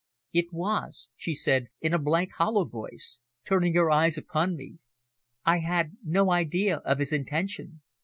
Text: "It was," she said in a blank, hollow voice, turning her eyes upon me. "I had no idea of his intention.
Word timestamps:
"It 0.33 0.51
was," 0.51 1.11
she 1.15 1.35
said 1.35 1.67
in 1.79 1.93
a 1.93 1.99
blank, 1.99 2.31
hollow 2.39 2.65
voice, 2.65 3.19
turning 3.45 3.75
her 3.75 3.91
eyes 3.91 4.17
upon 4.17 4.55
me. 4.55 4.79
"I 5.45 5.59
had 5.59 5.95
no 6.03 6.31
idea 6.31 6.77
of 6.77 6.97
his 6.97 7.13
intention. 7.13 7.83